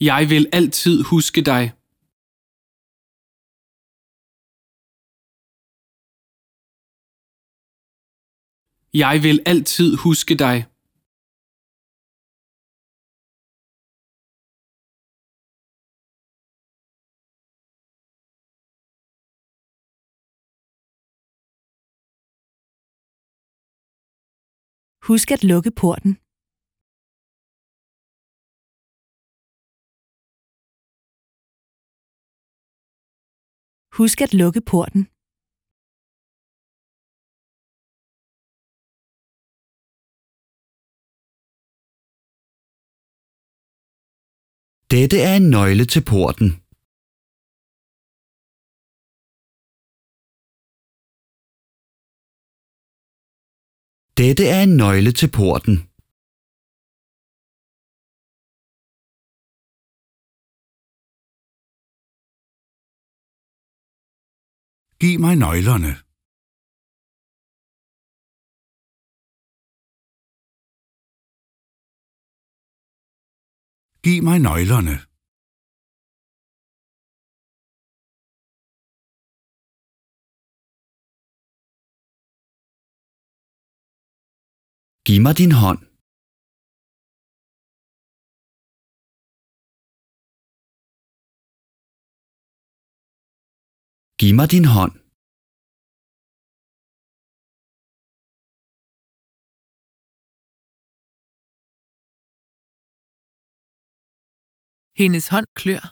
[0.00, 1.64] Jeg vil altid huske dig.
[9.02, 10.56] Jeg vil altid huske dig.
[25.08, 26.29] Husk at lukke porten.
[33.98, 35.02] Husk at lukke porten.
[44.94, 46.48] Dette er en nøgle til porten.
[54.20, 55.89] Dette er en nøgle til porten.
[65.02, 65.92] Giv mig nøglerne.
[74.04, 74.96] Giv mig nøglerne.
[85.06, 85.89] Giv mig din hånd.
[94.20, 94.94] Giv mig din hånd.
[105.00, 105.84] Hendes hånd klør.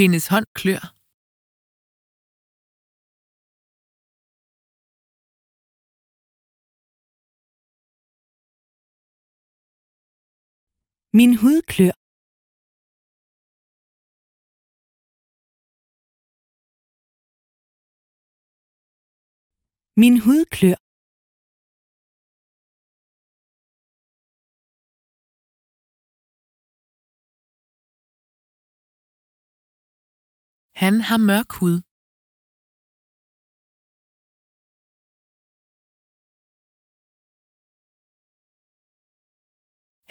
[0.00, 0.82] Hendes hånd klør.
[11.18, 11.94] Min hud klør.
[20.02, 20.78] Min hud klør.
[30.82, 31.85] Han har mørk hud.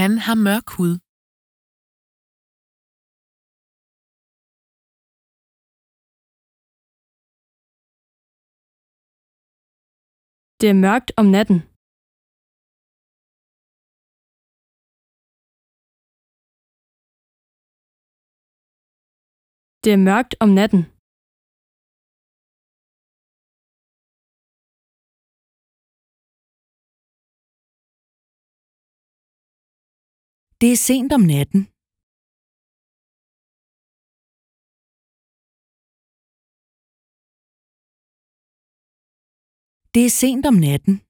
[0.00, 0.94] Han har mørk hud.
[10.60, 11.58] Det er mørkt om natten.
[19.84, 20.99] Det er mørkt om natten.
[30.60, 31.62] Det er sent om natten.
[39.94, 41.09] Det er sent om natten.